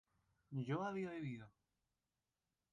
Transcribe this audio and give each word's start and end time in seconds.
yo 0.49 0.81
había 0.83 1.11
bebido 1.11 1.47